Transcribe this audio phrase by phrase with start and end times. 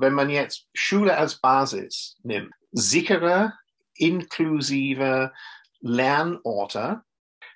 [0.00, 3.54] wenn man jetzt Schule als Basis nimmt, sichere,
[3.94, 5.32] inklusive
[5.80, 7.02] Lernorte.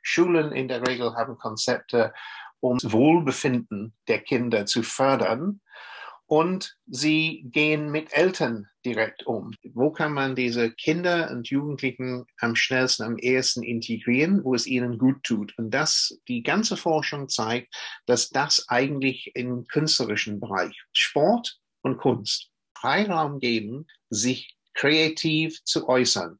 [0.03, 2.13] Schulen in der Regel haben Konzepte,
[2.61, 5.61] um das Wohlbefinden der Kinder zu fördern.
[6.27, 9.53] Und sie gehen mit Eltern direkt um.
[9.75, 14.99] Wo kann man diese Kinder und Jugendlichen am schnellsten, am ehesten integrieren, wo es ihnen
[14.99, 15.53] gut tut?
[15.59, 17.75] Und das, die ganze Forschung zeigt,
[18.07, 26.39] dass das eigentlich im künstlerischen Bereich, Sport und Kunst, Freiraum geben, sich kreativ zu äußern.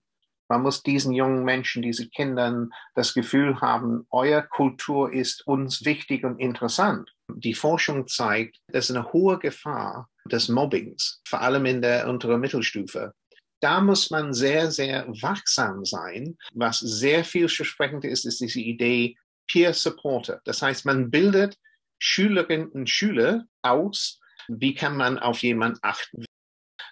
[0.49, 6.25] Man muss diesen jungen Menschen, diesen Kindern das Gefühl haben, euer Kultur ist uns wichtig
[6.25, 7.11] und interessant.
[7.29, 13.15] Die Forschung zeigt, dass eine hohe Gefahr des Mobbings, vor allem in der unteren Mittelstufe.
[13.61, 16.37] Da muss man sehr, sehr wachsam sein.
[16.53, 19.17] Was sehr vielversprechend ist, ist diese Idee
[19.51, 20.41] Peer Supporter.
[20.45, 21.57] Das heißt, man bildet
[21.99, 24.21] Schülerinnen und Schüler aus,
[24.61, 26.25] wie kann man auf jemanden achten.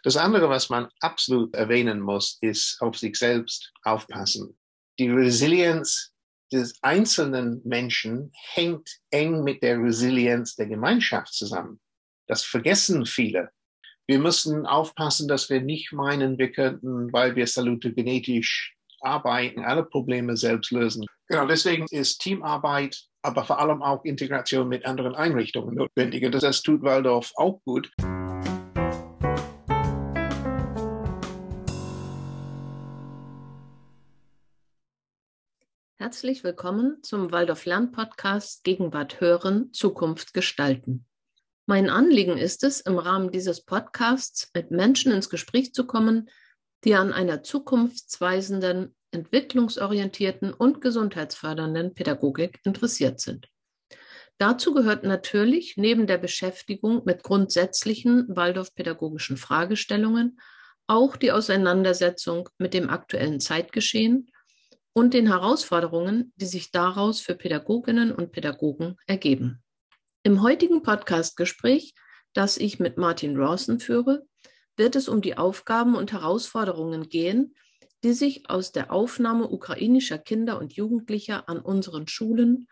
[0.03, 4.59] Das andere, was man absolut erwähnen muss, ist auf sich selbst aufpassen.
[4.99, 6.13] Die Resilienz
[6.53, 11.81] des einzelnen Menschen hängt eng mit der Resilienz der Gemeinschaft zusammen.
[12.27, 13.51] Das vergessen viele.
[14.07, 20.37] Wir müssen aufpassen, dass wir nicht meinen, wir könnten, weil wir salutogenetisch arbeiten, alle Probleme
[20.37, 21.07] selbst lösen.
[21.29, 26.25] Genau, deswegen ist Teamarbeit, aber vor allem auch Integration mit anderen Einrichtungen notwendig.
[26.25, 27.91] Und das tut Waldorf auch gut.
[35.99, 41.07] Herzlich willkommen zum Waldorf Lern Podcast Gegenwart hören, Zukunft gestalten.
[41.67, 46.31] Mein Anliegen ist es, im Rahmen dieses Podcasts mit Menschen ins Gespräch zu kommen,
[46.85, 53.49] die an einer zukunftsweisenden, entwicklungsorientierten und gesundheitsfördernden Pädagogik interessiert sind.
[54.39, 60.41] Dazu gehört natürlich neben der Beschäftigung mit grundsätzlichen Waldorf-pädagogischen Fragestellungen
[60.87, 64.31] auch die Auseinandersetzung mit dem aktuellen Zeitgeschehen
[64.93, 69.63] und den Herausforderungen, die sich daraus für Pädagoginnen und Pädagogen ergeben.
[70.23, 71.95] Im heutigen Podcast-Gespräch,
[72.33, 74.27] das ich mit Martin Rawson führe,
[74.77, 77.55] wird es um die Aufgaben und Herausforderungen gehen,
[78.03, 82.67] die sich aus der Aufnahme ukrainischer Kinder und Jugendlicher an unseren Schulen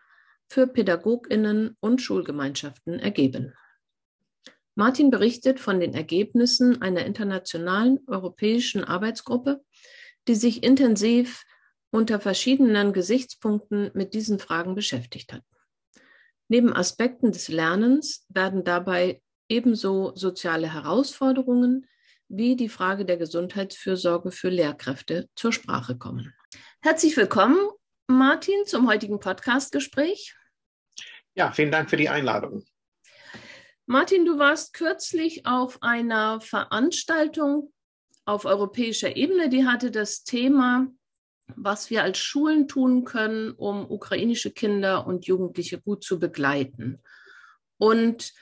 [0.47, 3.53] für Pädagoginnen und Schulgemeinschaften ergeben.
[4.75, 9.61] Martin berichtet von den Ergebnissen einer internationalen europäischen Arbeitsgruppe,
[10.27, 11.43] die sich intensiv
[11.91, 15.43] unter verschiedenen Gesichtspunkten mit diesen Fragen beschäftigt hat.
[16.47, 21.87] Neben Aspekten des Lernens werden dabei ebenso soziale Herausforderungen
[22.29, 26.33] wie die Frage der Gesundheitsfürsorge für Lehrkräfte zur Sprache kommen.
[26.81, 27.57] Herzlich willkommen,
[28.07, 30.35] Martin, zum heutigen Podcastgespräch.
[31.35, 32.63] Ja, vielen Dank für die Einladung.
[33.85, 37.73] Martin, du warst kürzlich auf einer Veranstaltung
[38.25, 40.87] auf europäischer Ebene, die hatte das Thema
[41.55, 47.01] was wir als Schulen tun können, um ukrainische Kinder und Jugendliche gut zu begleiten.
[47.77, 48.33] Und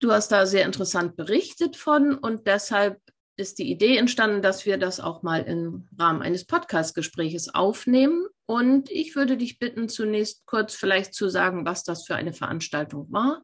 [0.00, 3.00] du hast da sehr interessant berichtet von und deshalb
[3.36, 8.26] ist die Idee entstanden, dass wir das auch mal im Rahmen eines Podcast-Gespräches aufnehmen.
[8.46, 13.12] Und ich würde dich bitten, zunächst kurz vielleicht zu sagen, was das für eine Veranstaltung
[13.12, 13.42] war.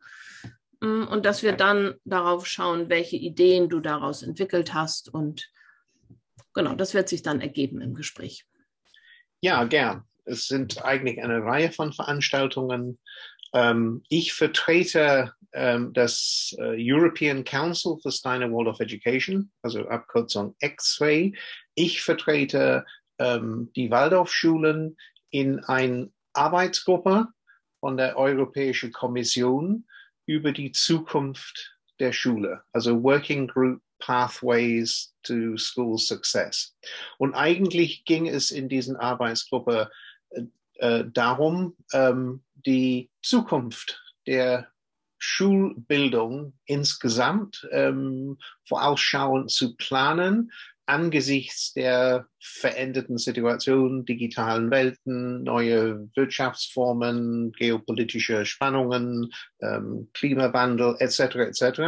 [0.80, 5.12] Mm, und dass wir dann darauf schauen, welche Ideen du daraus entwickelt hast.
[5.12, 5.50] Und
[6.54, 8.46] genau, das wird sich dann ergeben im Gespräch.
[9.40, 10.04] Ja, gern.
[10.24, 12.98] Es sind eigentlich eine Reihe von Veranstaltungen.
[13.52, 20.56] Ähm, ich vertrete ähm, das äh, European Council for Steiner World of Education, also Abkürzung
[20.60, 21.36] X-Ray.
[21.74, 22.84] Ich vertrete
[23.18, 24.96] ähm, die Waldorfschulen
[25.30, 27.28] in eine Arbeitsgruppe
[27.80, 29.86] von der Europäischen Kommission
[30.26, 36.76] über die Zukunft der Schule, also Working Group Pathways to School Success.
[37.18, 39.90] Und eigentlich ging es in diesen Arbeitsgruppe
[40.82, 44.66] äh, darum, ähm, die Zukunft der
[45.18, 50.50] Schulbildung insgesamt ähm, vorausschauend zu planen,
[50.84, 61.36] angesichts der veränderten Situation, digitalen Welten, neue Wirtschaftsformen, geopolitische Spannungen, ähm, Klimawandel etc.
[61.36, 61.80] etc.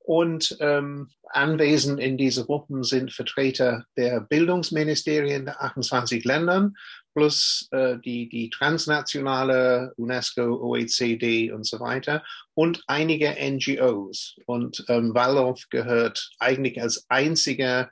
[0.00, 6.74] Und ähm, anwesend in diese Gruppen sind Vertreter der Bildungsministerien der 28 Ländern
[7.14, 12.22] plus äh, die, die transnationale UNESCO, OECD und so weiter
[12.54, 14.36] und einige NGOs.
[14.46, 17.90] Und ähm, Waldorf gehört eigentlich als einziger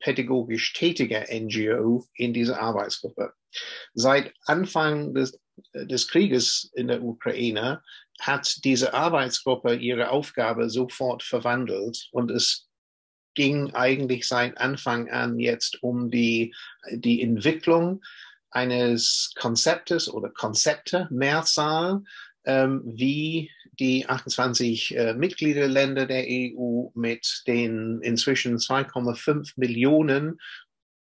[0.00, 3.32] pädagogisch tätiger NGO in diese Arbeitsgruppe.
[3.94, 5.38] Seit Anfang des,
[5.74, 7.82] des Krieges in der Ukraine
[8.20, 12.68] hat diese Arbeitsgruppe ihre Aufgabe sofort verwandelt und es
[13.34, 16.52] ging eigentlich seit Anfang an jetzt um die,
[16.90, 18.02] die Entwicklung
[18.50, 22.02] eines Konzeptes oder Konzepte, Mehrzahl,
[22.44, 30.38] ähm, wie die 28 äh, Mitgliederländer der EU mit den inzwischen 2,5 Millionen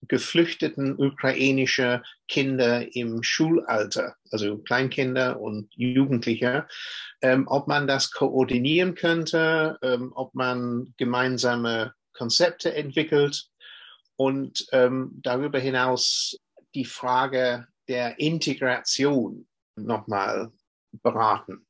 [0.08, 6.66] geflüchteten ukrainische Kinder im Schulalter, also Kleinkinder und Jugendliche,
[7.22, 13.46] ähm, ob man das koordinieren könnte, ähm, ob man gemeinsame Konzepte entwickelt
[14.16, 16.38] und ähm, darüber hinaus
[16.74, 20.50] die Frage der Integration nochmal
[21.02, 21.66] beraten.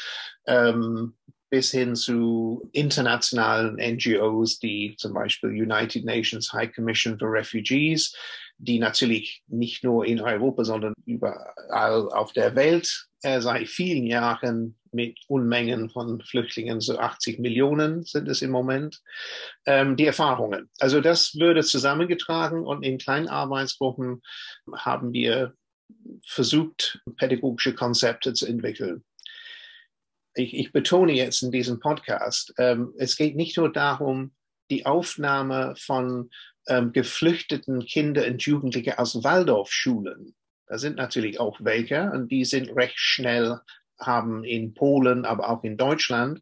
[0.46, 1.14] ähm,
[1.48, 8.14] bis hin zu internationalen NGOs, die zum Beispiel United Nations High Commission for Refugees,
[8.58, 14.76] die natürlich nicht nur in Europa, sondern überall auf der Welt äh, seit vielen Jahren
[14.92, 19.00] mit Unmengen von Flüchtlingen, so 80 Millionen sind es im Moment,
[19.64, 20.68] ähm, die Erfahrungen.
[20.80, 24.20] Also das würde zusammengetragen und in kleinen Arbeitsgruppen
[24.76, 25.54] haben wir
[26.26, 29.04] versucht, pädagogische Konzepte zu entwickeln.
[30.34, 34.34] Ich, ich betone jetzt in diesem Podcast, ähm, es geht nicht nur darum,
[34.70, 36.30] die Aufnahme von
[36.66, 40.34] ähm, geflüchteten Kindern und Jugendlichen aus Waldorfschulen.
[40.66, 43.60] Da sind natürlich auch welche und die sind recht schnell
[44.00, 46.40] haben in Polen, aber auch in Deutschland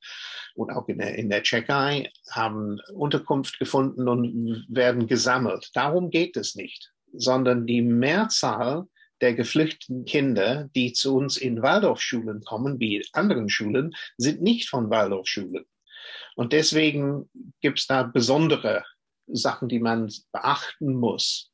[0.55, 5.71] und auch in der, in der Tschechei, haben Unterkunft gefunden und werden gesammelt.
[5.75, 8.87] Darum geht es nicht, sondern die Mehrzahl
[9.23, 14.91] der geflüchteten Kinder, die zu uns in Waldorfschulen kommen, wie anderen Schulen, sind nicht von
[14.91, 15.65] Waldorfschulen.
[16.35, 17.31] Und deswegen
[17.61, 18.85] gibt es da besondere
[19.27, 21.51] Sachen, die man beachten muss.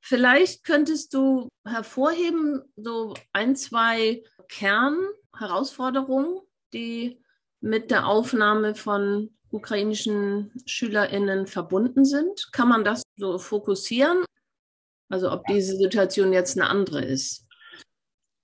[0.00, 6.40] Vielleicht könntest du hervorheben, so ein, zwei Kernherausforderungen,
[6.72, 7.20] die
[7.60, 12.52] mit der Aufnahme von ukrainischen SchülerInnen verbunden sind.
[12.52, 14.24] Kann man das so fokussieren?
[15.08, 17.46] Also ob diese Situation jetzt eine andere ist.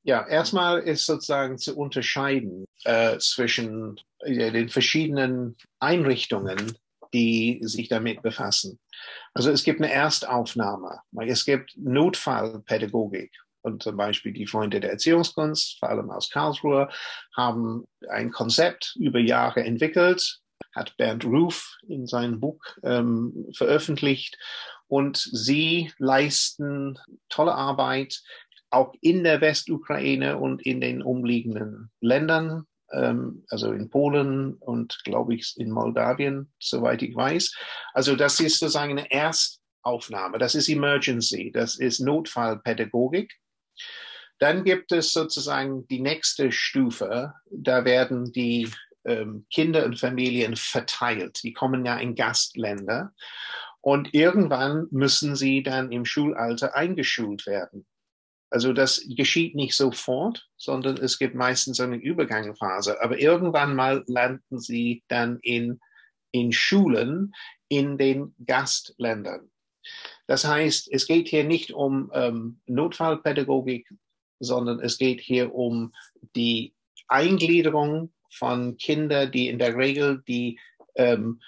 [0.05, 6.77] Ja, erstmal ist sozusagen zu unterscheiden äh, zwischen äh, den verschiedenen Einrichtungen,
[7.15, 8.81] die sich damit befassen.
[9.35, 13.33] Also es gibt eine Erstaufnahme, es gibt Notfallpädagogik.
[13.65, 16.89] Und zum Beispiel die Freunde der Erziehungskunst, vor allem aus Karlsruhe,
[17.37, 20.41] haben ein Konzept über Jahre entwickelt,
[20.75, 24.37] hat Bernd Roof in seinem Buch ähm, veröffentlicht
[24.93, 26.99] und sie leisten
[27.31, 28.21] tolle Arbeit
[28.69, 35.35] auch in der Westukraine und in den umliegenden Ländern, ähm, also in Polen und glaube
[35.35, 37.55] ich in Moldawien, soweit ich weiß.
[37.95, 43.33] Also das ist sozusagen eine Erstaufnahme, das ist Emergency, das ist Notfallpädagogik.
[44.41, 48.69] Dann gibt es sozusagen die nächste Stufe, da werden die
[49.07, 51.43] ähm, Kinder und Familien verteilt.
[51.45, 53.15] Die kommen ja in Gastländer.
[53.83, 57.85] Und irgendwann müssen sie dann im Schulalter eingeschult werden.
[58.49, 63.03] Also das geschieht nicht sofort, sondern es gibt meistens eine Übergangsphase.
[63.03, 65.81] Aber irgendwann mal landen sie dann in,
[66.31, 67.35] in Schulen
[67.69, 69.51] in den Gastländern.
[70.27, 73.89] Das heißt, es geht hier nicht um ähm, Notfallpädagogik,
[74.39, 75.93] sondern es geht hier um
[76.37, 76.75] die
[77.09, 80.61] Eingliederung von Kindern, die in der Regel die
[80.95, 81.41] ähm,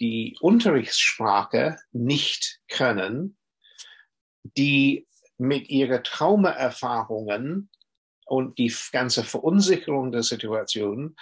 [0.00, 3.36] die Unterrichtssprache nicht können,
[4.56, 5.06] die
[5.38, 7.70] mit ihren Traumaerfahrungen
[8.26, 11.16] und die ganze Verunsicherung der Situation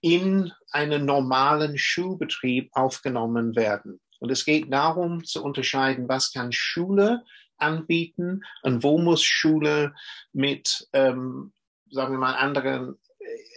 [0.00, 4.00] in einen normalen Schulbetrieb aufgenommen werden.
[4.20, 7.24] Und es geht darum zu unterscheiden, was kann Schule
[7.56, 9.94] anbieten und wo muss Schule
[10.32, 11.52] mit, ähm,
[11.90, 12.98] sagen wir mal, anderen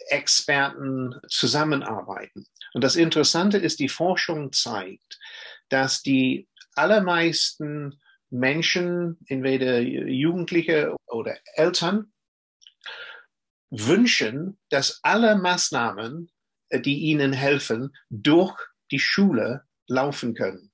[0.10, 2.46] Experten zusammenarbeiten.
[2.74, 5.20] Und das Interessante ist, die Forschung zeigt,
[5.70, 12.12] dass die allermeisten Menschen, entweder Jugendliche oder Eltern,
[13.70, 16.32] wünschen, dass alle Maßnahmen,
[16.72, 18.58] die ihnen helfen, durch
[18.92, 20.72] die Schule laufen können.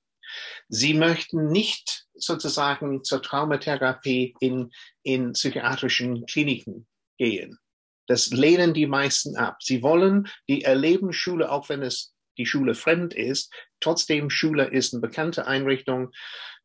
[0.68, 4.72] Sie möchten nicht sozusagen zur Traumatherapie in,
[5.02, 6.86] in psychiatrischen Kliniken
[7.18, 7.58] gehen.
[8.06, 9.58] Das lehnen die meisten ab.
[9.60, 13.52] Sie wollen, die erleben Schule, auch wenn es die Schule fremd ist.
[13.80, 16.10] Trotzdem, Schule ist eine bekannte Einrichtung.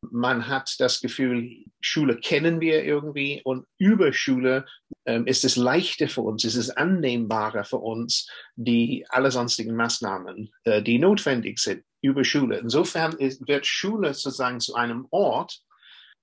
[0.00, 4.66] Man hat das Gefühl, Schule kennen wir irgendwie und über Schule
[5.04, 10.50] ähm, ist es leichter für uns, ist es annehmbarer für uns, die alle sonstigen Maßnahmen,
[10.64, 12.58] äh, die notwendig sind, über Schule.
[12.58, 15.60] Insofern ist, wird Schule sozusagen zu einem Ort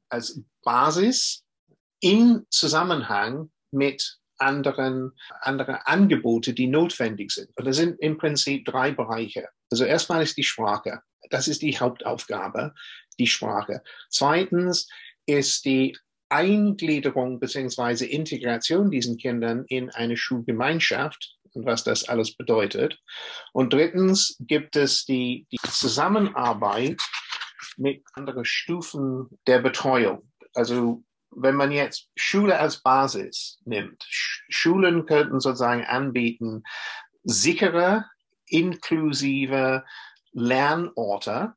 [0.09, 1.43] als Basis
[1.99, 7.49] in Zusammenhang mit anderen, andere Angebote, die notwendig sind.
[7.55, 9.49] Und das sind im Prinzip drei Bereiche.
[9.69, 11.01] Also erstmal ist die Sprache.
[11.29, 12.73] Das ist die Hauptaufgabe,
[13.19, 13.81] die Sprache.
[14.09, 14.87] Zweitens
[15.25, 15.97] ist die
[16.29, 22.99] Eingliederung beziehungsweise Integration diesen Kindern in eine Schulgemeinschaft und was das alles bedeutet.
[23.53, 27.01] Und drittens gibt es die, die Zusammenarbeit
[27.77, 30.29] mit anderen Stufen der Betreuung.
[30.53, 36.63] Also wenn man jetzt Schule als Basis nimmt, Schulen könnten sozusagen anbieten,
[37.23, 38.05] sichere,
[38.47, 39.83] inklusive
[40.31, 41.53] Lernorte,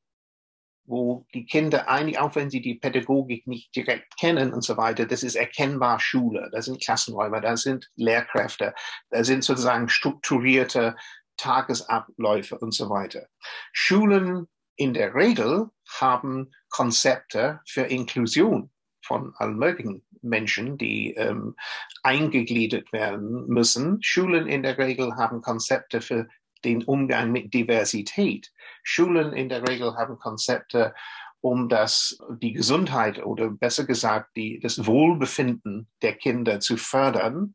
[0.84, 5.06] wo die Kinder eigentlich, auch wenn sie die Pädagogik nicht direkt kennen und so weiter,
[5.06, 8.74] das ist erkennbar Schule, da sind Klassenräume, da sind Lehrkräfte,
[9.10, 10.96] da sind sozusagen strukturierte
[11.36, 13.28] Tagesabläufe und so weiter.
[13.72, 18.70] Schulen in der Regel haben Konzepte für Inklusion
[19.02, 21.56] von allen möglichen Menschen, die ähm,
[22.02, 24.02] eingegliedert werden müssen.
[24.02, 26.28] Schulen in der Regel haben Konzepte für
[26.64, 28.52] den Umgang mit Diversität.
[28.82, 30.94] Schulen in der Regel haben Konzepte,
[31.40, 37.54] um das, die Gesundheit oder besser gesagt die, das Wohlbefinden der Kinder zu fördern.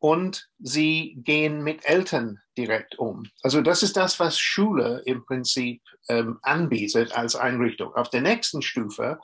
[0.00, 3.24] Und sie gehen mit Eltern direkt um.
[3.42, 7.92] Also das ist das, was Schule im Prinzip ähm, anbietet als Einrichtung.
[7.94, 9.18] Auf der nächsten Stufe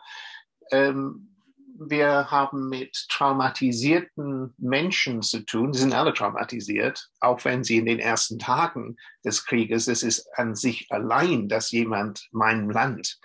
[0.73, 1.34] ähm,
[1.76, 5.73] wir haben mit traumatisierten Menschen zu tun.
[5.73, 10.26] Sie sind alle traumatisiert, auch wenn sie in den ersten Tagen des Krieges, es ist
[10.38, 13.19] an sich allein, dass jemand mein Land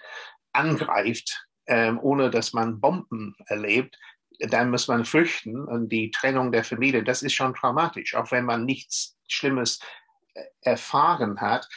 [0.52, 3.98] angreift, ähm, ohne dass man Bomben erlebt,
[4.40, 8.46] dann muss man flüchten und die Trennung der Familie, das ist schon traumatisch, auch wenn
[8.46, 9.80] man nichts Schlimmes
[10.34, 11.68] äh, erfahren hat.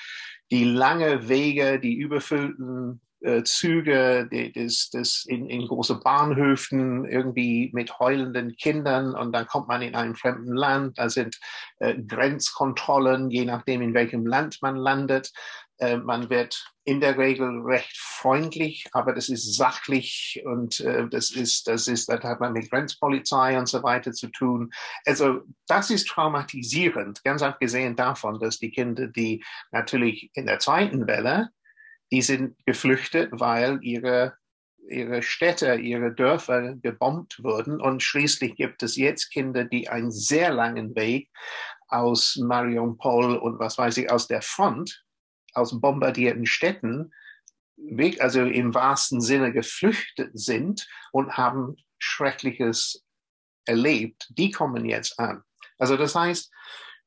[0.50, 7.98] Die lange Wege, die überfüllten äh, Züge, das, das in, in große Bahnhöfen irgendwie mit
[7.98, 11.38] heulenden Kindern und dann kommt man in einem fremden Land, da sind
[11.78, 15.32] äh, Grenzkontrollen, je nachdem in welchem Land man landet.
[15.78, 21.30] Äh, man wird in der Regel recht freundlich, aber das ist sachlich und äh, das
[21.30, 24.70] ist, das ist, das hat man mit Grenzpolizei und so weiter zu tun.
[25.06, 31.06] Also das ist traumatisierend, ganz abgesehen davon, dass die Kinder, die natürlich in der zweiten
[31.06, 31.50] Welle
[32.12, 34.36] die sind geflüchtet, weil ihre,
[34.88, 37.80] ihre Städte, ihre Dörfer gebombt wurden.
[37.80, 41.30] Und schließlich gibt es jetzt Kinder, die einen sehr langen Weg
[41.88, 45.04] aus Mariupol und was weiß ich, aus der Front,
[45.54, 47.12] aus bombardierten Städten,
[47.76, 53.04] Weg, also im wahrsten Sinne geflüchtet sind und haben Schreckliches
[53.64, 54.28] erlebt.
[54.36, 55.42] Die kommen jetzt an.
[55.78, 56.52] Also das heißt,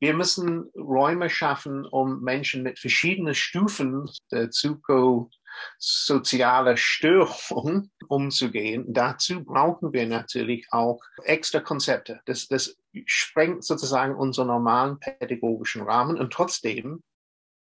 [0.06, 8.86] wir müssen Räume schaffen, um Menschen mit verschiedenen Stufen der psychosozialer Störung umzugehen.
[8.94, 12.22] Dazu brauchen wir natürlich auch extra Konzepte.
[12.26, 17.02] Das, das sprengt sozusagen unseren normalen pädagogischen Rahmen und trotzdem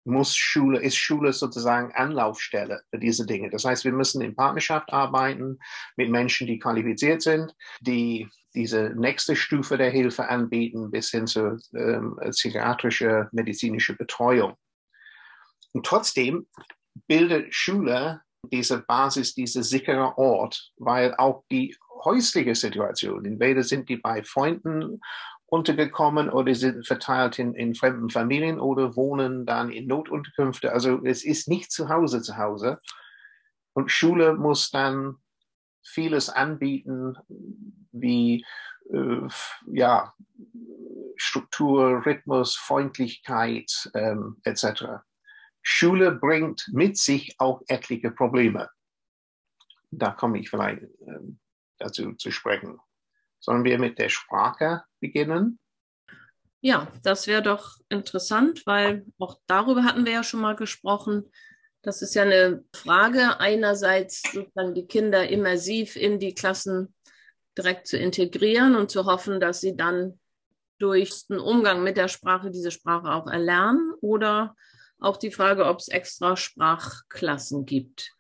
[0.04, 3.50] muss Schule, ist Schule sozusagen Anlaufstelle für diese Dinge.
[3.50, 5.58] Das heißt, wir müssen in Partnerschaft arbeiten
[5.96, 11.58] mit Menschen, die qualifiziert sind, die diese nächste Stufe der Hilfe anbieten bis hin zur
[11.75, 14.54] ähm, psychiatrische, medizinische Betreuung.
[15.73, 16.46] Und trotzdem
[17.08, 23.96] bildet Schule diese Basis, dieser sichere Ort, weil auch die häusliche Situation, entweder sind die
[23.96, 25.00] bei Freunden
[25.46, 30.72] untergekommen oder sind verteilt in, in fremden Familien oder wohnen dann in Notunterkünfte.
[30.72, 32.80] Also es ist nicht zu Hause zu Hause.
[33.72, 35.16] Und Schule muss dann
[35.82, 37.16] vieles anbieten,
[37.92, 38.44] wie
[38.90, 39.28] äh,
[39.66, 40.14] ja,
[41.16, 45.02] Struktur, Rhythmus, Freundlichkeit ähm, etc.
[45.62, 48.70] Schule bringt mit sich auch etliche Probleme.
[49.90, 51.38] Da komme ich vielleicht ähm,
[51.78, 52.80] dazu zu sprechen.
[53.44, 55.58] Sollen wir mit der Sprache beginnen?
[56.62, 61.30] Ja, das wäre doch interessant, weil auch darüber hatten wir ja schon mal gesprochen.
[61.82, 66.94] Das ist ja eine Frage, einerseits sozusagen die Kinder immersiv in die Klassen
[67.58, 70.18] direkt zu integrieren und zu hoffen, dass sie dann
[70.78, 74.56] durch den Umgang mit der Sprache diese Sprache auch erlernen oder
[74.98, 78.10] auch die Frage, ob es extra Sprachklassen gibt.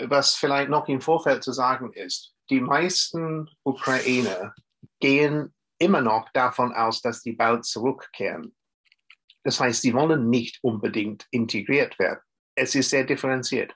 [0.00, 4.54] Was vielleicht noch im Vorfeld zu sagen ist, die meisten Ukrainer
[5.00, 8.54] gehen immer noch davon aus, dass die bald zurückkehren.
[9.42, 12.20] Das heißt, sie wollen nicht unbedingt integriert werden.
[12.54, 13.74] Es ist sehr differenziert.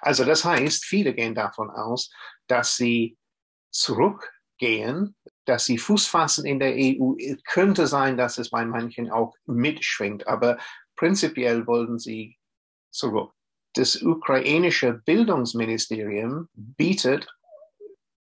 [0.00, 2.10] Also das heißt, viele gehen davon aus,
[2.46, 3.16] dass sie
[3.70, 7.14] zurückgehen, dass sie Fuß fassen in der EU.
[7.18, 10.58] Es könnte sein, dass es bei manchen auch mitschwingt, aber
[10.96, 12.38] prinzipiell wollen sie
[12.90, 13.32] zurück.
[13.74, 17.28] Das ukrainische Bildungsministerium bietet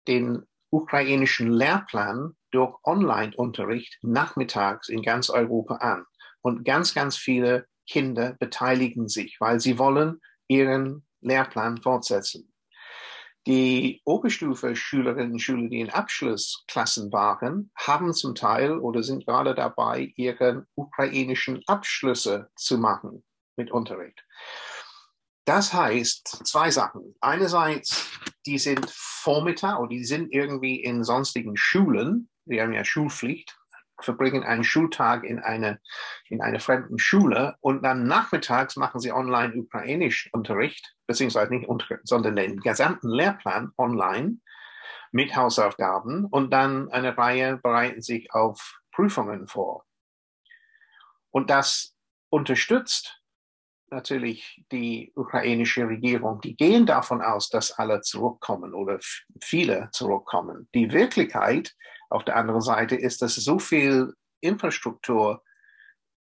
[0.07, 6.05] den ukrainischen Lehrplan durch Online-Unterricht nachmittags in ganz Europa an.
[6.41, 12.51] Und ganz, ganz viele Kinder beteiligen sich, weil sie wollen ihren Lehrplan fortsetzen.
[13.48, 20.12] Die Oberstufe-Schülerinnen und Schüler, die in Abschlussklassen waren, haben zum Teil oder sind gerade dabei,
[20.18, 23.24] ihre ukrainischen Abschlüsse zu machen
[23.56, 24.22] mit Unterricht.
[25.46, 27.16] Das heißt zwei Sachen.
[27.22, 32.30] Einerseits, die sind Vormittag oder die sind irgendwie in sonstigen Schulen.
[32.44, 33.58] Wir haben ja Schulpflicht
[34.00, 35.80] verbringen einen Schultag in eine,
[36.30, 42.08] in einer fremden Schule und dann nachmittags machen sie online ukrainisch Unterricht, beziehungsweise nicht Unterricht,
[42.08, 44.38] sondern den gesamten Lehrplan online
[45.12, 49.86] mit Hausaufgaben und dann eine Reihe bereiten sich auf Prüfungen vor.
[51.31, 51.96] Und das
[52.29, 53.22] unterstützt
[53.90, 56.42] natürlich die ukrainische Regierung.
[56.42, 59.00] Die gehen davon aus, dass alle zurückkommen oder
[59.42, 60.68] viele zurückkommen.
[60.74, 61.74] Die Wirklichkeit
[62.09, 65.43] auf der anderen Seite ist, dass so viel Infrastruktur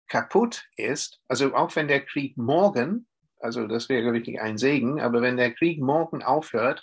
[0.09, 1.21] kaputt ist.
[1.29, 3.07] Also auch wenn der Krieg morgen,
[3.41, 6.83] also das wäre wirklich ein Segen, aber wenn der Krieg morgen aufhört,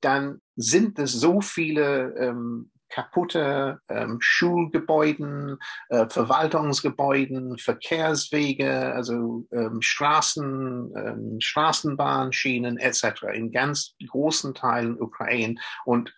[0.00, 10.92] dann sind es so viele ähm, kaputte ähm, Schulgebäuden, äh, Verwaltungsgebäuden, Verkehrswege, also ähm, Straßen,
[10.96, 13.24] ähm, Straßenbahnschienen etc.
[13.34, 16.14] in ganz großen Teilen Ukraine und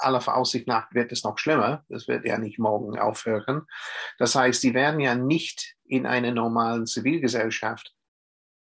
[0.00, 1.84] aller Voraussicht nach wird es noch schlimmer.
[1.88, 3.66] Das wird ja nicht morgen aufhören.
[4.18, 7.92] Das heißt, sie werden ja nicht in eine normalen Zivilgesellschaft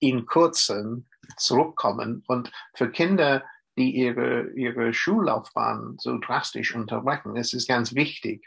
[0.00, 3.44] in kurzem zurückkommen und für Kinder
[3.78, 7.34] die ihre, ihre Schullaufbahn so drastisch unterbrechen.
[7.34, 8.46] Das ist ganz wichtig.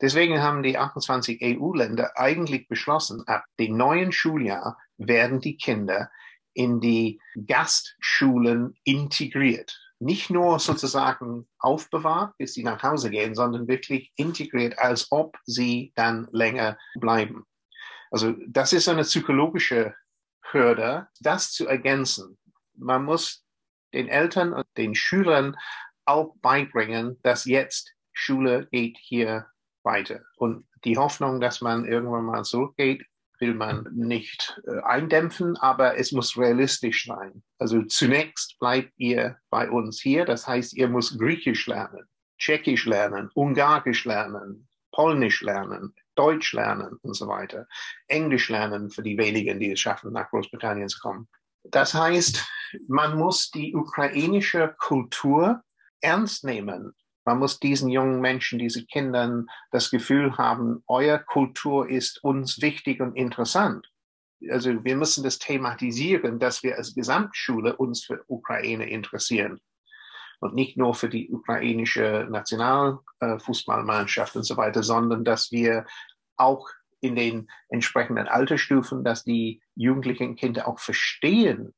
[0.00, 6.10] Deswegen haben die 28 EU-Länder eigentlich beschlossen, ab dem neuen Schuljahr werden die Kinder
[6.52, 9.80] in die Gastschulen integriert.
[10.00, 15.92] Nicht nur sozusagen aufbewahrt, bis sie nach Hause gehen, sondern wirklich integriert, als ob sie
[15.94, 17.46] dann länger bleiben.
[18.10, 19.94] Also das ist eine psychologische
[20.52, 22.38] Hürde, das zu ergänzen.
[22.74, 23.43] Man muss
[23.94, 25.56] den Eltern und den Schülern
[26.04, 29.46] auch beibringen, dass jetzt Schule geht hier
[29.82, 30.20] weiter.
[30.36, 33.06] Und die Hoffnung, dass man irgendwann mal zurückgeht,
[33.40, 37.42] will man nicht äh, eindämpfen, aber es muss realistisch sein.
[37.58, 40.24] Also zunächst bleibt ihr bei uns hier.
[40.24, 42.04] Das heißt, ihr müsst Griechisch lernen,
[42.38, 47.66] Tschechisch lernen, Ungarisch lernen, Polnisch lernen, Deutsch lernen und so weiter.
[48.06, 51.28] Englisch lernen für die wenigen, die es schaffen, nach Großbritannien zu kommen.
[51.64, 52.46] Das heißt,
[52.88, 55.62] man muss die ukrainische Kultur
[56.00, 56.94] ernst nehmen.
[57.24, 63.00] Man muss diesen jungen Menschen, diesen Kindern das Gefühl haben, euer Kultur ist uns wichtig
[63.00, 63.90] und interessant.
[64.50, 69.58] Also wir müssen das thematisieren, dass wir als Gesamtschule uns für Ukraine interessieren
[70.40, 75.86] und nicht nur für die ukrainische Nationalfußballmannschaft und so weiter, sondern dass wir
[76.36, 76.68] auch
[77.04, 81.74] in den entsprechenden Altersstufen, dass die jugendlichen Kinder auch verstehen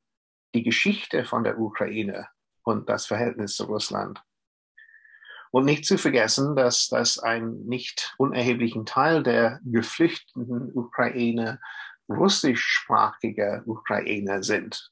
[0.55, 2.27] die Geschichte von der Ukraine
[2.63, 4.23] und das Verhältnis zu Russland.
[5.51, 11.59] Und nicht zu vergessen, dass das ein nicht unerheblichen Teil der geflüchteten Ukraine
[12.09, 14.91] russischsprachige Ukrainer sind.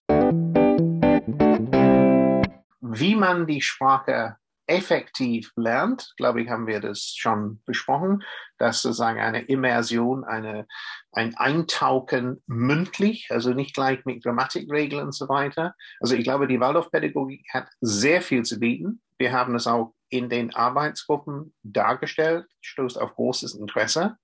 [2.81, 8.23] Wie man die Sprache effektiv lernt, glaube ich, haben wir das schon besprochen,
[8.57, 10.67] dass sozusagen eine Immersion, eine,
[11.11, 15.75] ein Eintauchen mündlich, also nicht gleich mit Grammatikregeln und so weiter.
[15.99, 19.01] Also ich glaube, die Waldorfpädagogik hat sehr viel zu bieten.
[19.17, 24.17] Wir haben es auch in den Arbeitsgruppen dargestellt, stoßt auf großes Interesse.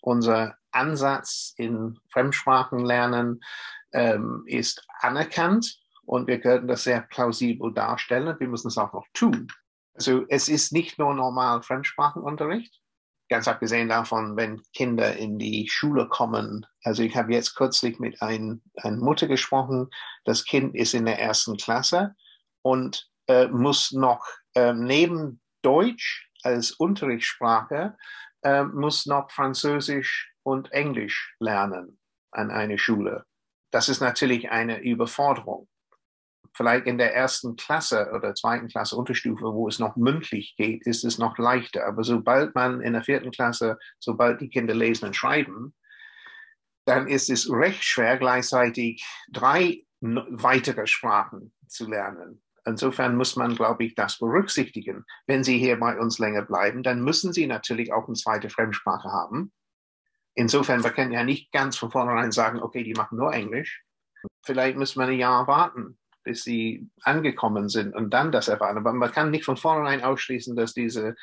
[0.00, 3.40] Unser Ansatz in Fremdsprachenlernen
[3.92, 8.38] ähm, ist anerkannt und wir können das sehr plausibel darstellen.
[8.38, 9.48] Wir müssen es auch noch tun.
[9.94, 12.80] Also es ist nicht nur normal Fremdsprachenunterricht.
[13.28, 16.66] Ganz abgesehen davon, wenn Kinder in die Schule kommen.
[16.82, 19.88] Also ich habe jetzt kürzlich mit ein, einer Mutter gesprochen.
[20.24, 22.14] Das Kind ist in der ersten Klasse
[22.62, 27.96] und äh, muss noch äh, neben Deutsch als Unterrichtssprache
[28.42, 31.98] äh, muss noch Französisch und Englisch lernen
[32.32, 33.24] an einer Schule.
[33.70, 35.68] Das ist natürlich eine Überforderung
[36.54, 41.04] vielleicht in der ersten Klasse oder zweiten Klasse Unterstufe, wo es noch mündlich geht, ist
[41.04, 41.86] es noch leichter.
[41.86, 45.74] Aber sobald man in der vierten Klasse, sobald die Kinder lesen und schreiben,
[46.84, 52.42] dann ist es recht schwer, gleichzeitig drei weitere Sprachen zu lernen.
[52.64, 55.04] Insofern muss man, glaube ich, das berücksichtigen.
[55.26, 59.10] Wenn Sie hier bei uns länger bleiben, dann müssen Sie natürlich auch eine zweite Fremdsprache
[59.10, 59.52] haben.
[60.34, 63.84] Insofern, wir können ja nicht ganz von vornherein sagen, okay, die machen nur Englisch.
[64.44, 68.76] Vielleicht müssen wir ein Jahr warten, bis sie angekommen sind und dann das erfahren.
[68.76, 71.14] Aber man kann nicht von vornherein ausschließen, dass diese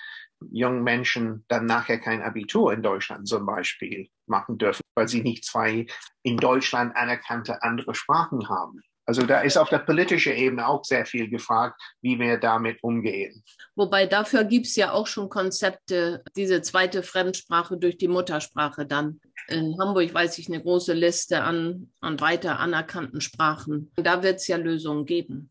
[0.52, 5.46] jungen Menschen dann nachher kein Abitur in Deutschland zum Beispiel machen dürfen, weil sie nicht
[5.46, 5.86] zwei
[6.24, 8.82] in Deutschland anerkannte andere Sprachen haben.
[9.10, 13.44] Also da ist auf der politischen Ebene auch sehr viel gefragt, wie wir damit umgehen.
[13.76, 19.20] Wobei dafür gibt es ja auch schon Konzepte, diese zweite Fremdsprache durch die Muttersprache dann.
[19.48, 23.92] In Hamburg weiß ich eine große Liste an, an weiter anerkannten Sprachen.
[23.96, 25.50] Da wird es ja Lösungen geben.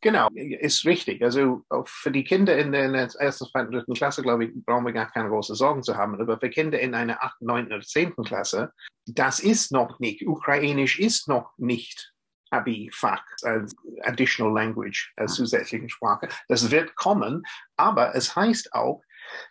[0.00, 1.22] Genau, ist richtig.
[1.22, 5.10] Also für die Kinder in der, ersten, zweiten, dritten Klasse, glaube ich, brauchen wir gar
[5.10, 6.18] keine großen Sorgen zu haben.
[6.18, 8.72] Aber für Kinder in einer achten, neunten oder zehnten Klasse,
[9.04, 12.15] das ist noch nicht, Ukrainisch ist noch nicht
[12.50, 16.28] Abi-Fach als Additional Language, als zusätzliche Sprache.
[16.48, 17.42] Das wird kommen,
[17.76, 19.02] aber es heißt auch,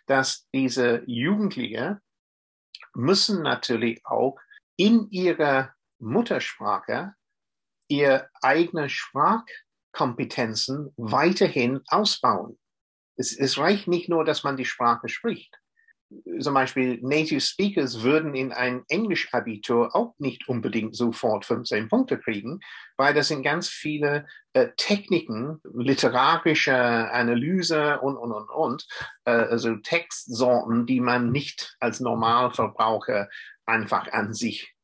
[0.06, 2.00] dass diese Jugendlichen
[2.94, 4.38] müssen natürlich auch
[4.76, 7.14] in ihrer Muttersprache
[7.88, 12.58] ihre eigene Sprachkompetenzen weiterhin ausbauen.
[13.16, 15.58] Es, es reicht nicht nur, dass man die Sprache spricht
[16.38, 22.60] zum Beispiel Native Speakers würden in ein Englisch-Abitur auch nicht unbedingt sofort 15 Punkte kriegen,
[22.96, 28.86] weil das sind ganz viele äh, Techniken, literarische Analyse und, und, und, und,
[29.24, 33.28] äh, also Textsorten, die man nicht als Normalverbraucher
[33.64, 34.74] einfach an sich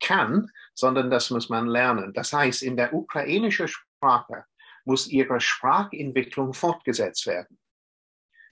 [0.00, 2.12] kann, sondern das muss man lernen.
[2.14, 4.44] Das heißt, in der ukrainischen Sprache
[4.84, 7.59] muss ihre Sprachentwicklung fortgesetzt werden.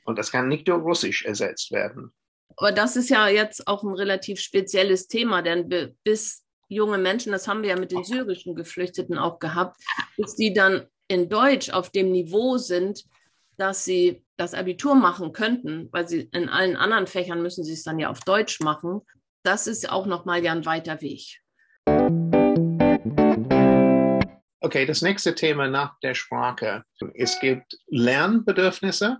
[0.09, 2.14] Und das kann nicht durch Russisch ersetzt werden.
[2.57, 5.68] Aber das ist ja jetzt auch ein relativ spezielles Thema, denn
[6.03, 9.77] bis junge Menschen, das haben wir ja mit den syrischen Geflüchteten auch gehabt,
[10.16, 13.05] bis die dann in Deutsch auf dem Niveau sind,
[13.59, 17.83] dass sie das Abitur machen könnten, weil sie in allen anderen Fächern müssen sie es
[17.83, 19.03] dann ja auf Deutsch machen.
[19.42, 21.42] Das ist auch nochmal ja ein weiter Weg.
[24.61, 26.83] Okay, das nächste Thema nach der Sprache.
[27.12, 29.18] Es gibt Lernbedürfnisse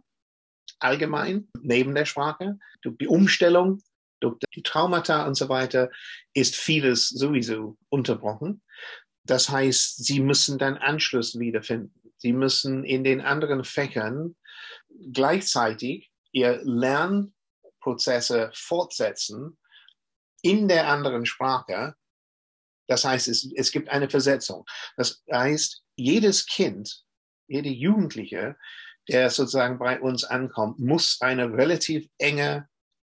[0.80, 2.58] allgemein neben der Sprache.
[2.82, 3.82] Durch die Umstellung,
[4.20, 5.90] durch die Traumata und so weiter
[6.34, 8.62] ist vieles sowieso unterbrochen.
[9.24, 11.94] Das heißt, sie müssen dann Anschluss wiederfinden.
[12.16, 14.36] Sie müssen in den anderen Fächern
[15.12, 19.58] gleichzeitig ihr Lernprozesse fortsetzen
[20.42, 21.94] in der anderen Sprache.
[22.86, 24.64] Das heißt, es, es gibt eine Versetzung.
[24.96, 27.04] Das heißt, jedes Kind,
[27.46, 28.56] jede Jugendliche
[29.09, 32.68] der sozusagen bei uns ankommt, muss eine relativ enge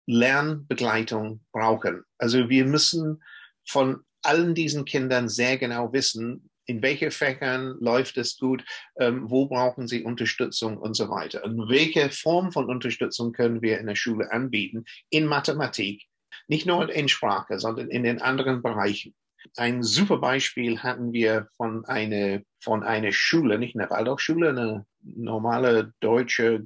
[0.08, 2.04] Lernbegleitung brauchen.
[2.18, 3.24] Also wir müssen
[3.68, 8.66] von allen diesen Kindern sehr genau wissen, in welche Fächern läuft es gut,
[9.00, 11.44] ähm, wo brauchen sie Unterstützung und so weiter.
[11.44, 14.86] Und welche Form von Unterstützung können wir in der Schule anbieten?
[15.10, 16.04] In Mathematik,
[16.48, 19.14] nicht nur in Sprache, sondern in den anderen Bereichen.
[19.58, 25.94] Ein super Beispiel hatten wir von einer, von einer Schule, nicht eine Waldorfschule, eine normale
[26.00, 26.64] deutsche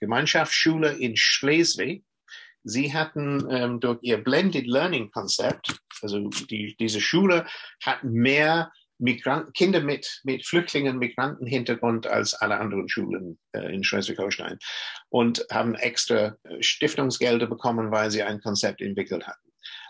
[0.00, 2.04] Gemeinschaftsschule in Schleswig.
[2.64, 7.46] Sie hatten ähm, durch ihr Blended Learning Konzept, also die, diese Schule
[7.82, 14.58] hat mehr Migranten, Kinder mit, mit Flüchtlingen, Migrantenhintergrund als alle anderen Schulen äh, in Schleswig-Holstein
[15.08, 19.47] und haben extra äh, Stiftungsgelder bekommen, weil sie ein Konzept entwickelt hatten.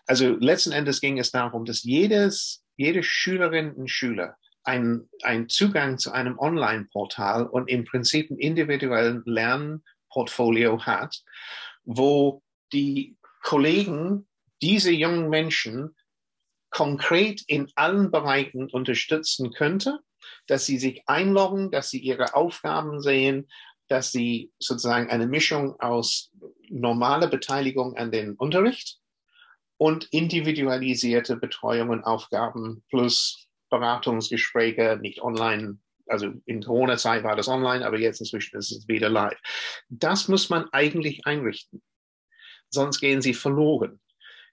[0.08, 5.98] Also letzten Endes ging es darum, dass jedes, jede Schülerin und Schüler ein, ein Zugang
[5.98, 11.22] zu einem Online-Portal und im Prinzip ein individuellen Lernportfolio hat,
[11.84, 12.42] wo
[12.72, 14.26] die Kollegen
[14.62, 15.94] diese jungen Menschen
[16.70, 20.00] konkret in allen Bereichen unterstützen könnte,
[20.46, 23.46] dass sie sich einloggen, dass sie ihre Aufgaben sehen,
[23.88, 26.30] dass sie sozusagen eine Mischung aus
[26.70, 28.98] normaler Beteiligung an den Unterricht
[29.78, 35.78] und individualisierte Betreuung und Aufgaben plus Beratungsgespräche, nicht online.
[36.06, 39.38] Also in Corona-Zeit war das online, aber jetzt inzwischen ist es wieder live.
[39.88, 41.82] Das muss man eigentlich einrichten.
[42.70, 44.00] Sonst gehen sie verloren.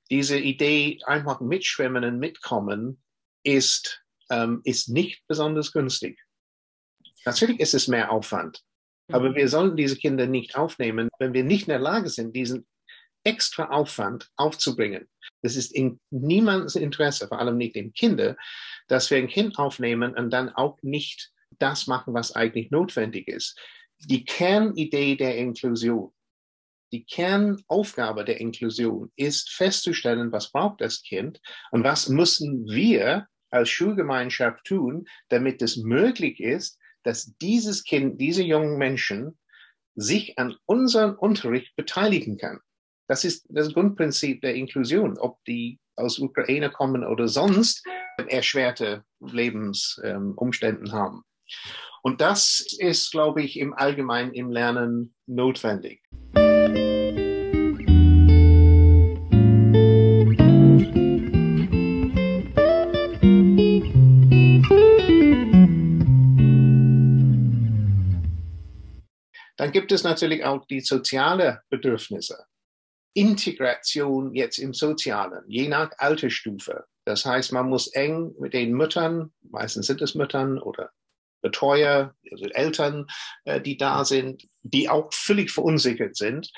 [0.09, 3.01] Diese Idee, einfach mitschwimmen und mitkommen,
[3.43, 6.19] ist, ähm, ist nicht besonders günstig.
[7.25, 8.63] Natürlich ist es mehr Aufwand.
[9.11, 9.35] Aber mhm.
[9.35, 12.67] wir sollen diese Kinder nicht aufnehmen, wenn wir nicht in der Lage sind, diesen
[13.23, 15.09] extra Aufwand aufzubringen.
[15.45, 18.35] Das ist in niemandes Interesse, vor allem nicht den Kindern,
[18.87, 23.55] dass wir ein Kind aufnehmen und dann auch nicht das machen, was eigentlich notwendig ist.
[23.99, 26.11] Die Kernidee der Inklusion,
[26.91, 33.69] die Kernaufgabe der Inklusion ist festzustellen, was braucht das Kind und was müssen wir als
[33.69, 39.37] Schulgemeinschaft tun, damit es möglich ist, dass dieses Kind, diese jungen Menschen
[39.93, 42.61] sich an unserem Unterricht beteiligen kann.
[43.07, 47.85] Das ist das Grundprinzip der Inklusion, ob die aus Ukraine kommen oder sonst
[48.27, 51.23] erschwerte Lebensumständen ähm, haben.
[52.01, 56.01] Und das ist, glaube ich, im Allgemeinen im Lernen notwendig.
[69.57, 72.45] Dann gibt es natürlich auch die sozialen Bedürfnisse.
[73.15, 76.85] Integration jetzt im Sozialen, je nach Altersstufe.
[77.05, 80.91] Das heißt, man muss eng mit den Müttern, meistens sind es Müttern oder
[81.41, 83.07] Betreuer, also Eltern,
[83.45, 86.51] äh, die da sind, die auch völlig verunsichert sind,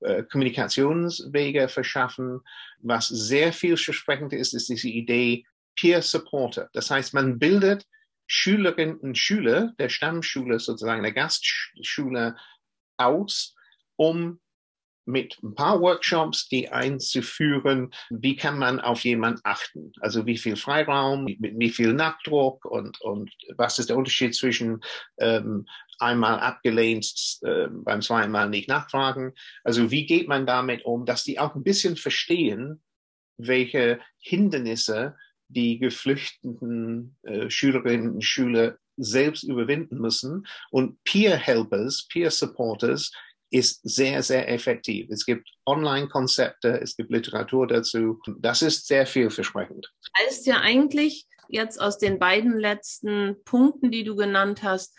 [0.00, 2.40] äh, Kommunikationswege verschaffen.
[2.80, 5.46] Was sehr vielversprechend ist, ist diese Idee
[5.76, 6.68] Peer Supporter.
[6.72, 7.86] Das heißt, man bildet
[8.26, 12.36] Schülerinnen und Schüler der Stammschule, sozusagen der Gastschule
[12.98, 13.54] aus,
[13.96, 14.40] um
[15.04, 19.92] mit ein paar Workshops, die einzuführen, wie kann man auf jemanden achten?
[20.00, 24.80] Also wie viel Freiraum, mit wie viel Nachdruck und, und was ist der Unterschied zwischen
[25.18, 25.66] ähm,
[25.98, 29.32] einmal abgelehnt, äh, beim zweiten Mal nicht nachfragen?
[29.64, 32.82] Also wie geht man damit um, dass die auch ein bisschen verstehen,
[33.38, 35.16] welche Hindernisse
[35.48, 43.10] die geflüchteten äh, Schülerinnen und Schüler selbst überwinden müssen und Peer Helpers, Peer Supporters
[43.52, 45.10] ist sehr, sehr effektiv.
[45.10, 48.18] Es gibt Online-Konzepte, es gibt Literatur dazu.
[48.38, 49.92] Das ist sehr vielversprechend.
[50.18, 54.96] Heißt ja eigentlich jetzt aus den beiden letzten Punkten, die du genannt hast,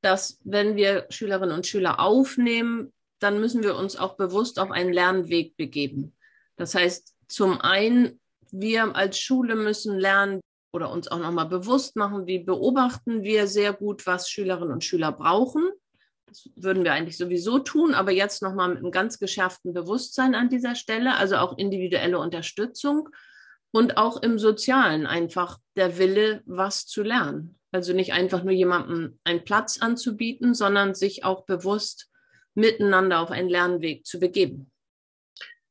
[0.00, 4.92] dass wenn wir Schülerinnen und Schüler aufnehmen, dann müssen wir uns auch bewusst auf einen
[4.92, 6.12] Lernweg begeben.
[6.56, 10.40] Das heißt, zum einen, wir als Schule müssen lernen
[10.72, 15.12] oder uns auch nochmal bewusst machen, wie beobachten wir sehr gut, was Schülerinnen und Schüler
[15.12, 15.70] brauchen
[16.32, 20.48] das würden wir eigentlich sowieso tun, aber jetzt nochmal mit einem ganz geschärften Bewusstsein an
[20.48, 23.10] dieser Stelle, also auch individuelle Unterstützung
[23.70, 27.58] und auch im Sozialen einfach der Wille, was zu lernen.
[27.70, 32.08] Also nicht einfach nur jemandem einen Platz anzubieten, sondern sich auch bewusst
[32.54, 34.70] miteinander auf einen Lernweg zu begeben.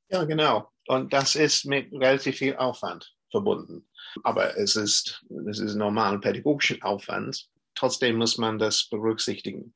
[0.09, 0.69] Ja, genau.
[0.87, 3.87] Und das ist mit relativ viel Aufwand verbunden.
[4.23, 7.47] Aber es ist, es ist normalen pädagogischen Aufwand.
[7.73, 9.73] Trotzdem muss man das berücksichtigen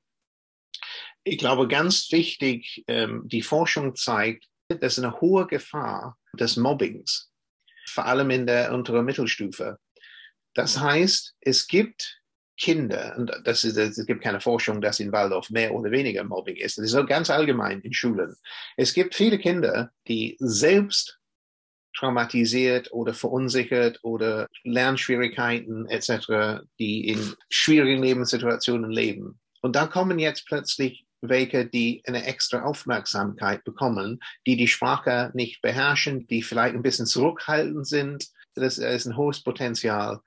[1.26, 7.32] ich glaube, ganz wichtig, ähm, die Forschung zeigt, dass eine hohe Gefahr des Mobbings,
[7.88, 9.80] vor allem in der unteren Mittelstufe.
[10.54, 12.22] Das heißt, es gibt
[12.58, 16.56] Kinder, und das ist, es gibt keine Forschung, dass in Waldorf mehr oder weniger Mobbing
[16.56, 16.78] ist.
[16.78, 18.36] Das ist so ganz allgemein in Schulen.
[18.78, 21.20] Es gibt viele Kinder, die selbst
[21.98, 29.40] traumatisiert oder verunsichert oder Lernschwierigkeiten etc., die in schwierigen Lebenssituationen leben.
[29.62, 35.62] Und da kommen jetzt plötzlich welche die eine extra Aufmerksamkeit bekommen, die die Sprache nicht
[35.62, 38.28] beherrschen, die vielleicht ein bisschen zurückhaltend sind.
[38.56, 40.22] Das ist ein hohes Potenzial,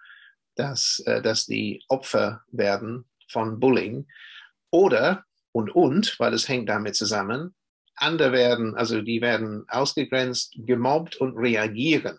[0.55, 4.07] dass, äh, dass die Opfer werden von Bullying.
[4.71, 7.55] Oder, und, und, weil es hängt damit zusammen,
[7.95, 12.19] andere werden, also die werden ausgegrenzt, gemobbt und reagieren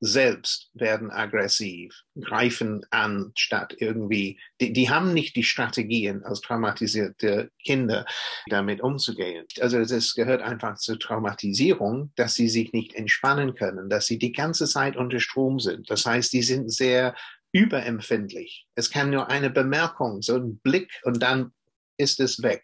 [0.00, 7.50] selbst werden aggressiv, greifen an, statt irgendwie, die, die haben nicht die Strategien als traumatisierte
[7.64, 8.06] Kinder
[8.48, 9.46] damit umzugehen.
[9.60, 14.32] Also es gehört einfach zur Traumatisierung, dass sie sich nicht entspannen können, dass sie die
[14.32, 15.90] ganze Zeit unter Strom sind.
[15.90, 17.14] Das heißt, die sind sehr
[17.52, 18.66] überempfindlich.
[18.74, 21.52] Es kann nur eine Bemerkung, so ein Blick und dann
[21.96, 22.62] ist es weg.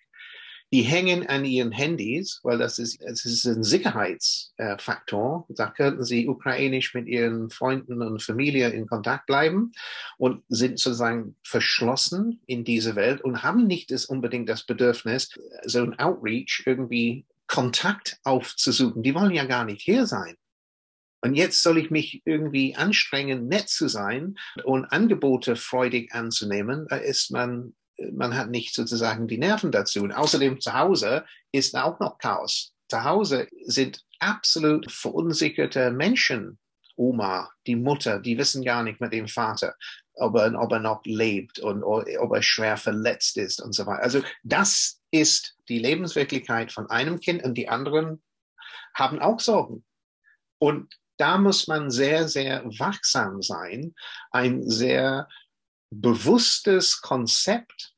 [0.74, 5.46] Die hängen an ihren Handys, weil das ist, es ist ein Sicherheitsfaktor.
[5.50, 9.70] Da könnten sie ukrainisch mit ihren Freunden und Familie in Kontakt bleiben
[10.18, 15.80] und sind sozusagen verschlossen in diese Welt und haben nicht das unbedingt das Bedürfnis, so
[15.80, 19.04] ein Outreach irgendwie Kontakt aufzusuchen.
[19.04, 20.34] Die wollen ja gar nicht hier sein.
[21.20, 24.34] Und jetzt soll ich mich irgendwie anstrengen, nett zu sein
[24.64, 26.88] und Angebote freudig anzunehmen.
[26.90, 27.76] Da ist man,
[28.12, 30.02] man hat nicht sozusagen die Nerven dazu.
[30.02, 32.72] Und außerdem zu Hause ist auch noch Chaos.
[32.88, 36.58] Zu Hause sind absolut verunsicherte Menschen.
[36.96, 39.74] Oma, die Mutter, die wissen gar nicht mit dem Vater,
[40.14, 44.02] ob er, ob er noch lebt und ob er schwer verletzt ist und so weiter.
[44.02, 48.22] Also das ist die Lebenswirklichkeit von einem Kind und die anderen
[48.94, 49.84] haben auch Sorgen.
[50.58, 53.94] Und da muss man sehr, sehr wachsam sein,
[54.30, 55.28] ein sehr
[56.00, 57.94] bewusstes Konzept,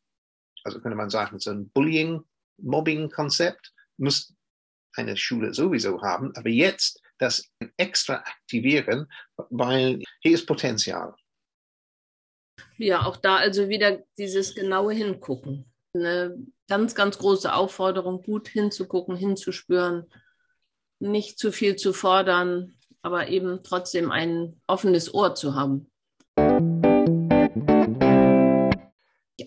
[0.64, 2.22] also könnte man sagen, so ein Bullying,
[2.58, 4.34] Mobbing-Konzept, muss
[4.94, 9.10] eine Schule sowieso haben, aber jetzt das extra aktivieren,
[9.50, 11.14] weil hier ist Potenzial.
[12.78, 15.72] Ja, auch da also wieder dieses genaue Hingucken.
[15.94, 16.36] Eine
[16.68, 20.10] ganz, ganz große Aufforderung, gut hinzugucken, hinzuspüren,
[20.98, 25.90] nicht zu viel zu fordern, aber eben trotzdem ein offenes Ohr zu haben.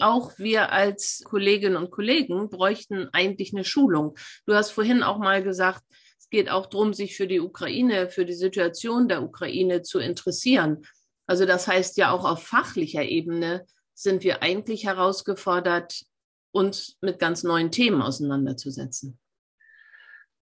[0.02, 4.18] Auch wir als Kolleginnen und Kollegen bräuchten eigentlich eine Schulung.
[4.46, 5.84] Du hast vorhin auch mal gesagt,
[6.18, 10.84] es geht auch darum, sich für die Ukraine, für die Situation der Ukraine zu interessieren.
[11.28, 16.04] Also das heißt ja auch auf fachlicher Ebene sind wir eigentlich herausgefordert,
[16.52, 19.20] uns mit ganz neuen Themen auseinanderzusetzen.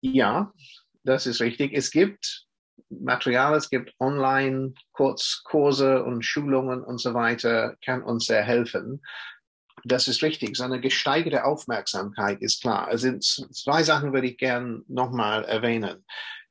[0.01, 0.53] Ja,
[1.03, 1.73] das ist richtig.
[1.73, 2.47] Es gibt
[2.89, 9.01] Material, es gibt Online-Kurzkurse und Schulungen und so weiter, kann uns sehr helfen.
[9.86, 10.56] Das ist richtig.
[10.56, 12.88] So eine gesteigerte Aufmerksamkeit ist klar.
[12.88, 16.06] Also zwei Sachen würde ich gern nochmal erwähnen.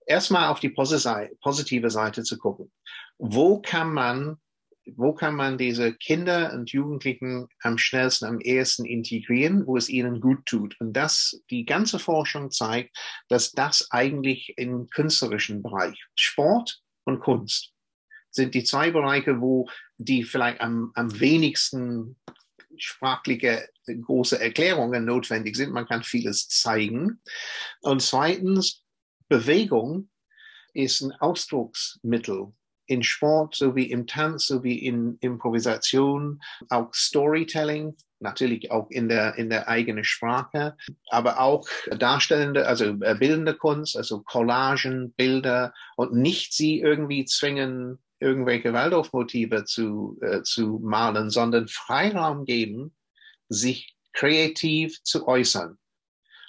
[0.06, 2.70] Erstmal auf die positive Seite zu gucken.
[3.18, 4.38] Wo kann man
[4.86, 10.20] wo kann man diese Kinder und Jugendlichen am schnellsten, am ehesten integrieren, wo es ihnen
[10.20, 10.78] gut tut.
[10.80, 12.96] Und das, die ganze Forschung zeigt,
[13.28, 17.72] dass das eigentlich im künstlerischen Bereich, Sport und Kunst,
[18.30, 19.68] sind die zwei Bereiche, wo
[19.98, 22.16] die vielleicht am, am wenigsten
[22.76, 25.72] sprachliche große Erklärungen notwendig sind.
[25.72, 27.20] Man kann vieles zeigen.
[27.80, 28.82] Und zweitens,
[29.28, 30.10] Bewegung
[30.74, 32.52] ist ein Ausdrucksmittel
[32.86, 39.50] in Sport sowie im Tanz sowie in Improvisation, auch Storytelling, natürlich auch in der, in
[39.50, 40.76] der eigenen Sprache,
[41.08, 47.98] aber auch darstellende, also äh, bildende Kunst, also Collagen, Bilder und nicht sie irgendwie zwingen,
[48.22, 52.94] irgendwelche Waldorfmotive zu, äh, zu malen, sondern Freiraum geben,
[53.48, 55.78] sich kreativ zu äußern.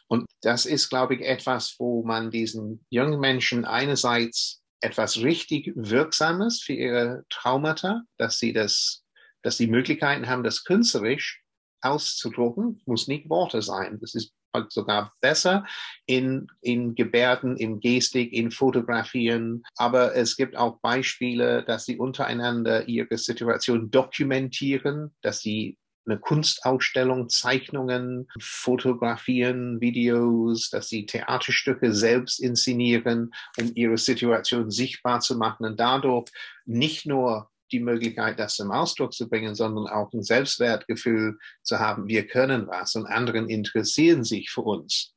[0.08, 6.62] Und das ist, glaube ich, etwas, wo man diesen jungen Menschen einerseits etwas richtig Wirksames
[6.62, 9.04] für ihre Traumata, dass sie das,
[9.42, 11.42] dass sie Möglichkeiten haben, das künstlerisch
[11.82, 13.98] auszudrucken, muss nicht Worte sein.
[14.02, 14.34] Das ist
[14.70, 15.66] sogar besser
[16.06, 19.64] in, in Gebärden, in Gestik, in Fotografien.
[19.78, 27.30] Aber es gibt auch Beispiele, dass sie untereinander ihre Situation dokumentieren, dass sie eine Kunstausstellung,
[27.30, 35.80] Zeichnungen, Fotografien, Videos, dass sie Theaterstücke selbst inszenieren, um ihre Situation sichtbar zu machen und
[35.80, 36.30] dadurch
[36.66, 42.08] nicht nur die Möglichkeit, das zum Ausdruck zu bringen, sondern auch ein Selbstwertgefühl zu haben,
[42.08, 45.14] wir können was und anderen interessieren sich für uns.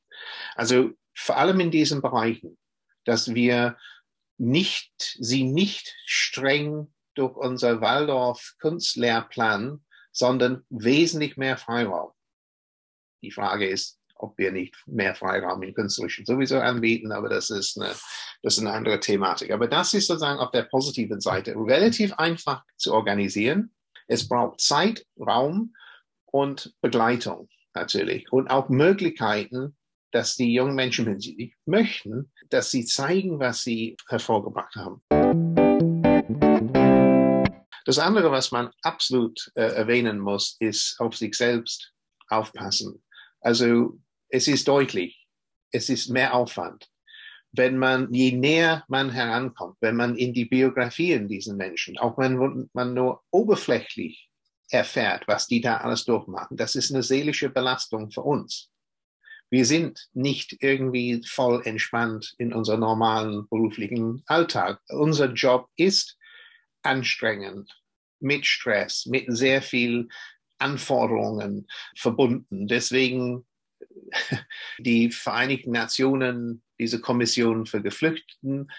[0.55, 2.59] Also vor allem in diesen Bereichen,
[3.05, 3.77] dass wir
[4.39, 12.11] nicht, sie nicht streng durch unser Waldorf Kunstlehrplan sondern wesentlich mehr Freiraum.
[13.23, 17.81] Die Frage ist, ob wir nicht mehr Freiraum im Künstlerischen sowieso anbieten, aber das ist
[17.81, 17.95] eine,
[18.43, 19.51] das ist eine andere Thematik.
[19.51, 23.75] Aber das ist sozusagen auf der positiven Seite relativ einfach zu organisieren.
[24.09, 25.75] Es braucht Zeit, Raum
[26.27, 29.77] und Begleitung natürlich und auch Möglichkeiten,
[30.13, 35.03] dass die jungen Menschen, wenn sie möchten, dass sie zeigen, was sie hervorgebracht haben.
[37.85, 41.93] Das andere, was man absolut äh, erwähnen muss, ist auf sich selbst
[42.29, 43.03] aufpassen.
[43.41, 43.99] Also
[44.29, 45.27] es ist deutlich,
[45.71, 46.89] es ist mehr Aufwand.
[47.53, 52.69] Wenn man, je näher man herankommt, wenn man in die Biografien diesen Menschen, auch wenn
[52.73, 54.29] man nur oberflächlich
[54.71, 58.71] erfährt, was die da alles durchmachen, das ist eine seelische Belastung für uns.
[59.49, 64.81] Wir sind nicht irgendwie voll entspannt in unserem normalen beruflichen Alltag.
[64.89, 66.19] Unser Job ist,
[66.83, 67.71] anstrengend
[68.21, 70.09] mit Stress, mit sehr viel
[70.59, 71.67] Anforderungen
[71.97, 72.67] verbunden.
[72.67, 73.47] Deswegen
[74.79, 78.71] die Vereinigten Nationen, diese Kommission für Geflüchteten,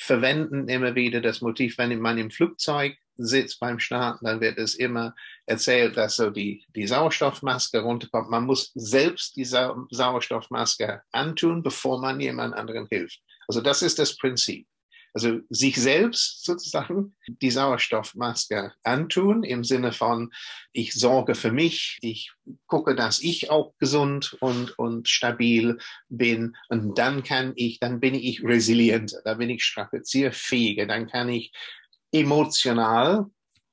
[0.00, 4.74] verwenden immer wieder das Motiv, wenn man im Flugzeug sitzt beim Starten, dann wird es
[4.74, 5.14] immer
[5.46, 8.30] erzählt, dass so die, die Sauerstoffmaske runterkommt.
[8.30, 13.20] Man muss selbst die Sau Sauerstoffmaske antun, bevor man jemand anderen hilft.
[13.46, 14.66] Also das ist das Prinzip.
[15.14, 20.32] Also sich selbst sozusagen die Sauerstoffmaske antun im Sinne von,
[20.72, 22.32] ich sorge für mich, ich
[22.66, 26.56] gucke, dass ich auch gesund und, und stabil bin.
[26.68, 31.52] Und dann kann ich, dann bin ich resilienter, dann bin ich strapazierfähiger, dann kann ich
[32.10, 33.26] emotional,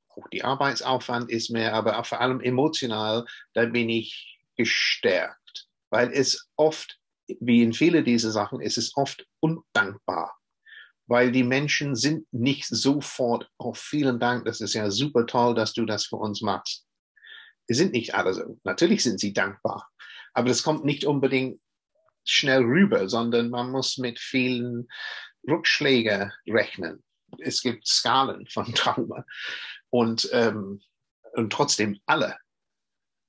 [0.09, 6.49] auch die Arbeitsaufwand ist mehr, aber vor allem emotional, dann bin ich gestärkt, weil es
[6.57, 6.99] oft,
[7.39, 10.38] wie in vielen dieser Sachen, es ist oft undankbar
[11.09, 15.73] weil die Menschen sind nicht sofort, oh, vielen Dank, das ist ja super toll, dass
[15.73, 16.85] du das für uns machst.
[17.67, 18.59] Die sind nicht alle so.
[18.63, 19.89] Natürlich sind sie dankbar,
[20.33, 21.59] aber das kommt nicht unbedingt
[22.25, 24.87] schnell rüber, sondern man muss mit vielen
[25.49, 27.03] Rückschlägen rechnen.
[27.39, 29.25] Es gibt Skalen von Trauma
[29.89, 30.79] und, ähm,
[31.33, 32.37] und trotzdem alle,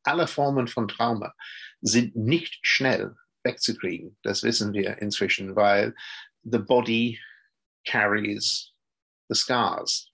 [0.02, 1.32] alle Formen von Trauma
[1.80, 4.18] sind nicht schnell wegzukriegen.
[4.22, 5.94] Das wissen wir inzwischen, weil
[6.42, 7.18] the body
[7.86, 8.72] carries
[9.28, 10.10] the scars.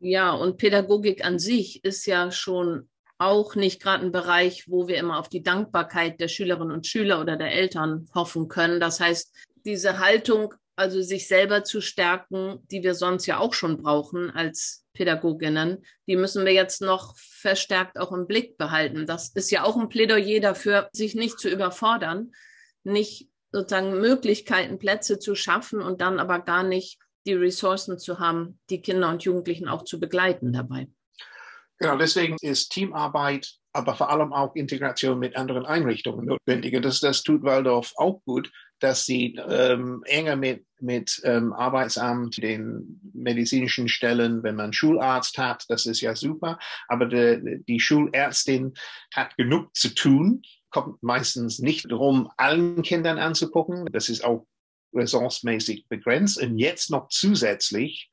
[0.00, 2.88] Ja, und Pädagogik an sich ist ja schon
[3.18, 7.20] auch nicht gerade ein Bereich, wo wir immer auf die Dankbarkeit der Schülerinnen und Schüler
[7.20, 8.78] oder der Eltern hoffen können.
[8.78, 13.82] Das heißt, diese Haltung, also sich selber zu stärken, die wir sonst ja auch schon
[13.82, 19.04] brauchen als Pädagoginnen, die müssen wir jetzt noch verstärkt auch im Blick behalten.
[19.04, 22.30] Das ist ja auch ein Plädoyer dafür, sich nicht zu überfordern,
[22.84, 28.58] nicht sozusagen Möglichkeiten, Plätze zu schaffen und dann aber gar nicht die Ressourcen zu haben,
[28.70, 30.88] die Kinder und Jugendlichen auch zu begleiten dabei.
[31.78, 36.74] Genau, deswegen ist Teamarbeit, aber vor allem auch Integration mit anderen Einrichtungen notwendig.
[36.74, 42.42] Und das, das tut Waldorf auch gut, dass sie ähm, enger mit, mit ähm, Arbeitsamt,
[42.42, 46.58] den medizinischen Stellen, wenn man Schularzt hat, das ist ja super.
[46.88, 48.74] Aber de, die Schulärztin
[49.14, 53.86] hat genug zu tun, kommt meistens nicht darum, allen Kindern anzugucken.
[53.92, 54.46] Das ist auch
[54.94, 56.40] ressourcemäßig begrenzt.
[56.40, 58.10] Und jetzt noch zusätzlich,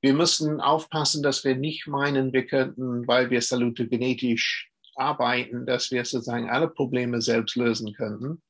[0.00, 6.04] wir müssen aufpassen, dass wir nicht meinen, wir könnten, weil wir salutogenetisch arbeiten, dass wir
[6.04, 8.42] sozusagen alle Probleme selbst lösen könnten.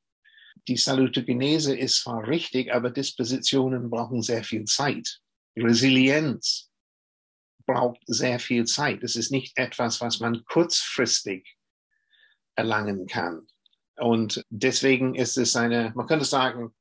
[0.67, 5.19] Die Salutogenese ist zwar richtig, aber Dispositionen brauchen sehr viel Zeit.
[5.57, 6.69] Resilienz
[7.65, 9.03] braucht sehr viel Zeit.
[9.03, 11.55] Es ist nicht etwas, was man kurzfristig
[12.55, 13.47] erlangen kann.
[13.97, 16.73] Und deswegen ist es eine, man könnte sagen,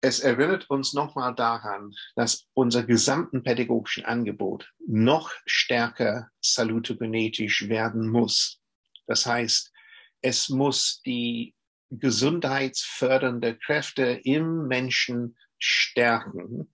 [0.00, 8.60] es erinnert uns nochmal daran, dass unser gesamten pädagogischen Angebot noch stärker salutogenetisch werden muss.
[9.06, 9.72] Das heißt,
[10.20, 11.54] es muss die
[11.90, 16.72] gesundheitsfördernde Kräfte im Menschen stärken,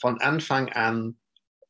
[0.00, 1.18] von Anfang an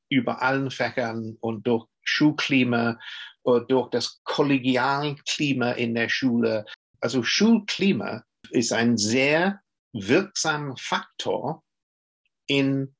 [0.08, 2.98] über allen Fächern und durch Schulklima,
[3.44, 6.66] durch das Kollegialklima in der Schule.
[7.00, 9.60] Also Schulklima ist ein sehr
[9.92, 11.62] wirksamer Faktor
[12.46, 12.94] in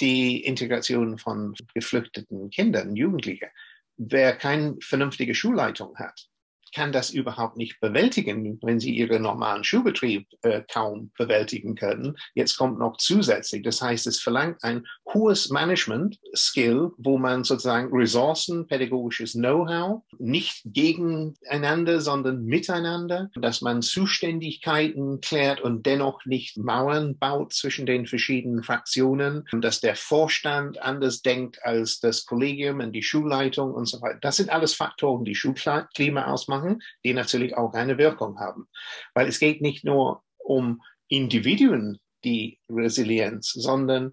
[0.00, 3.48] die Integration von geflüchteten Kindern, Jugendlichen.
[3.96, 6.29] Wer keine vernünftige Schulleitung hat,
[6.72, 12.16] kann das überhaupt nicht bewältigen, wenn sie ihren normalen Schulbetrieb äh, kaum bewältigen können.
[12.34, 13.62] Jetzt kommt noch zusätzlich.
[13.62, 22.00] Das heißt, es verlangt ein hohes Management-Skill, wo man sozusagen Ressourcen, pädagogisches Know-how, nicht gegeneinander,
[22.00, 29.44] sondern miteinander, dass man Zuständigkeiten klärt und dennoch nicht Mauern baut zwischen den verschiedenen Fraktionen,
[29.52, 34.18] dass der Vorstand anders denkt als das Kollegium und die Schulleitung und so weiter.
[34.20, 38.68] Das sind alles Faktoren, die Schulklima ausmachen machen, die natürlich auch eine Wirkung haben.
[39.14, 44.12] Weil es geht nicht nur um Individuen, die Resilienz, sondern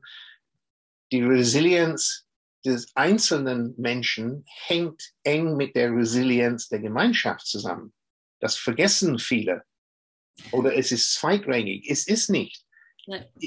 [1.11, 2.25] die Resilienz
[2.65, 7.93] des einzelnen Menschen hängt eng mit der Resilienz der Gemeinschaft zusammen.
[8.39, 9.63] Das vergessen viele.
[10.51, 11.89] Oder es ist zweitrangig.
[11.89, 12.63] Es ist nicht.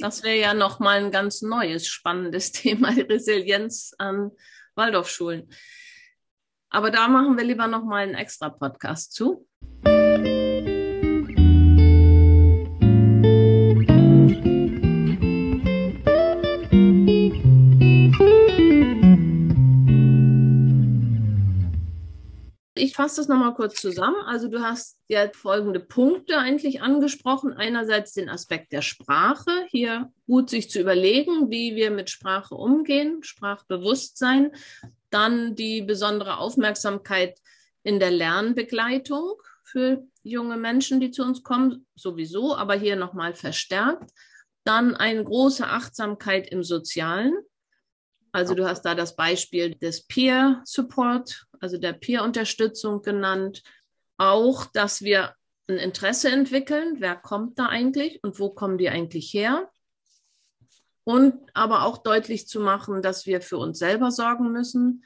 [0.01, 4.31] Das wäre ja nochmal ein ganz neues, spannendes Thema, Resilienz an
[4.75, 5.51] Waldorfschulen.
[6.71, 9.47] Aber da machen wir lieber noch mal einen extra Podcast zu.
[22.75, 24.17] Ich fasse das nochmal kurz zusammen.
[24.27, 27.53] Also du hast ja folgende Punkte eigentlich angesprochen.
[27.53, 33.23] Einerseits den Aspekt der Sprache, hier gut sich zu überlegen, wie wir mit Sprache umgehen,
[33.23, 34.53] Sprachbewusstsein.
[35.11, 37.39] Dann die besondere Aufmerksamkeit
[37.83, 39.35] in der Lernbegleitung
[39.65, 44.11] für junge Menschen, die zu uns kommen, sowieso, aber hier nochmal verstärkt.
[44.65, 47.35] Dann eine große Achtsamkeit im Sozialen.
[48.33, 53.63] Also du hast da das Beispiel des Peer Support, also der Peer-Unterstützung genannt.
[54.19, 55.35] Auch, dass wir
[55.69, 59.71] ein Interesse entwickeln, wer kommt da eigentlich und wo kommen die eigentlich her.
[61.05, 65.05] Und aber auch deutlich zu machen, dass wir für uns selber sorgen müssen,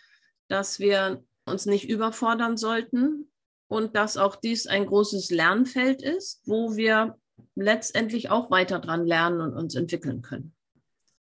[0.48, 3.30] dass wir uns nicht überfordern sollten
[3.68, 7.16] und dass auch dies ein großes Lernfeld ist, wo wir
[7.54, 10.54] letztendlich auch weiter dran lernen und uns entwickeln können.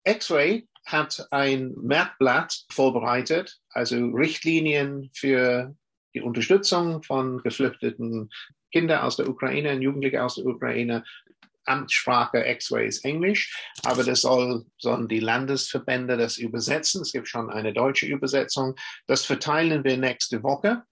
[0.05, 5.75] X-Ray hat ein Merkblatt vorbereitet, also Richtlinien für
[6.15, 8.31] die Unterstützung von geflüchteten
[8.73, 11.05] Kindern aus der Ukraine und Jugendliche aus der Ukraine.
[11.71, 17.03] Amtssprache X-Ray ist Englisch, aber das soll, sollen die Landesverbände das übersetzen.
[17.03, 18.75] Es gibt schon eine deutsche Übersetzung.
[19.07, 20.83] Das verteilen wir nächste Woche.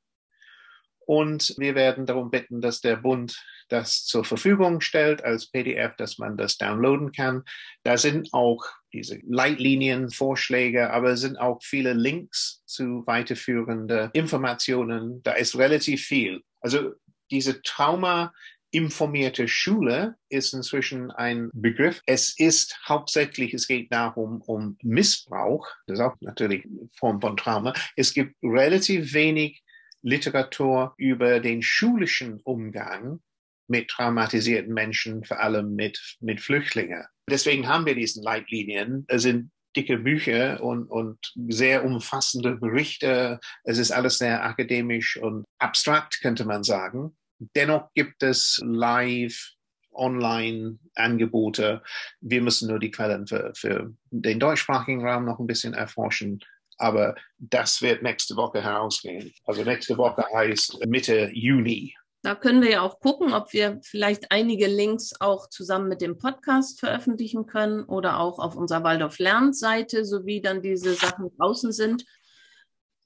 [1.09, 6.19] Und wir werden darum bitten, dass der Bund das zur Verfügung stellt als PDF, dass
[6.19, 7.45] man das downloaden kann.
[7.83, 8.63] Da sind auch
[8.93, 15.23] diese Leitlinien, Vorschläge, aber es sind auch viele Links zu weiterführenden Informationen.
[15.23, 16.43] Da ist relativ viel.
[16.61, 16.93] Also
[17.31, 18.33] diese Trauma
[18.71, 22.03] informierte Schule ist inzwischen ein Begriff.
[22.07, 25.67] Es ist hauptsächlich, es geht darum, um Missbrauch.
[25.87, 27.73] Das ist auch natürlich eine Form von Trauma.
[27.97, 29.63] Es gibt relativ wenig
[30.03, 33.21] Literatur über den schulischen Umgang
[33.69, 37.05] mit traumatisierten Menschen, vor allem mit, mit Flüchtlingen.
[37.29, 39.05] Deswegen haben wir diesen Leitlinien.
[39.09, 43.39] Es sind dicke Bücher und, und sehr umfassende Berichte.
[43.65, 47.17] Es ist alles sehr akademisch und abstrakt, könnte man sagen.
[47.39, 49.53] Dennoch gibt es live
[49.93, 51.83] Online-Angebote.
[52.21, 56.41] Wir müssen nur die Quellen für, für den deutschsprachigen Raum noch ein bisschen erforschen.
[56.79, 59.33] Aber das wird nächste Woche herausgehen.
[59.45, 61.95] Also nächste Woche heißt Mitte Juni.
[62.23, 66.19] Da können wir ja auch gucken, ob wir vielleicht einige Links auch zusammen mit dem
[66.19, 71.71] Podcast veröffentlichen können oder auch auf unserer Waldorf Lernt Seite, sowie dann diese Sachen draußen
[71.71, 72.05] sind.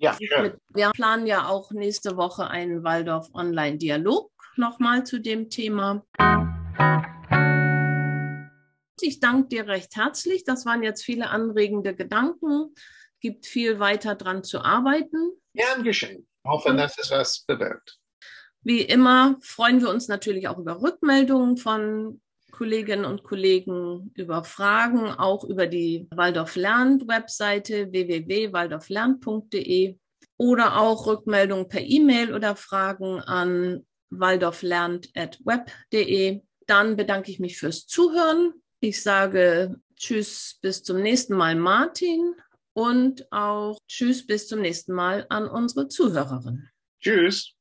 [0.03, 0.59] Ja, schön.
[0.75, 6.05] Wir planen ja auch nächste Woche einen Waldorf Online Dialog nochmal zu dem Thema.
[9.01, 10.45] Ich danke dir recht herzlich.
[10.45, 12.75] Das waren jetzt viele anregende Gedanken
[13.23, 15.31] gibt viel weiter dran zu arbeiten.
[15.55, 16.27] Gern geschehen.
[16.45, 17.99] Hoffen, dass es was bewirkt.
[18.63, 22.21] Wie immer freuen wir uns natürlich auch über Rückmeldungen von
[22.63, 29.97] Kolleginnen und Kollegen, über Fragen, auch über die Waldorf Lernt Webseite www.waldorflernt.de
[30.37, 36.41] oder auch Rückmeldungen per E-Mail oder Fragen an waldorflernt.web.de.
[36.69, 38.53] Dann bedanke ich mich fürs Zuhören.
[38.79, 42.37] Ich sage Tschüss, bis zum nächsten Mal, Martin
[42.75, 46.69] und auch Tschüss bis zum nächsten Mal an unsere Zuhörerin.
[47.01, 47.57] Tschüss.